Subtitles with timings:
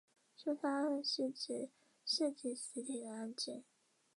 [0.35, 1.69] 凶杀案是指
[2.03, 3.63] 涉及死体的案件。